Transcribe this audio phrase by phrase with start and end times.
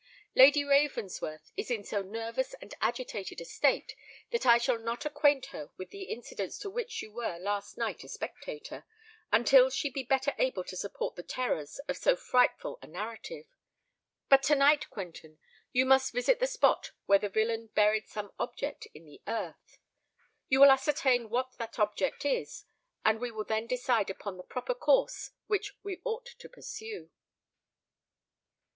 [0.33, 3.95] Lady Ravensworth is in so nervous and agitated a state,
[4.31, 8.03] that I shall not acquaint her with the incidents to which you were last night
[8.03, 8.83] a spectator,
[9.31, 13.45] until she be better able to support the terrors of so frightful a narrative.
[14.27, 15.37] But to night, Quentin,
[15.71, 19.77] you must visit the spot where the villain buried some object in the earth:
[20.49, 25.29] you will ascertain what that object is;—and we will then decide upon the proper course
[25.45, 27.11] which we ought to pursue."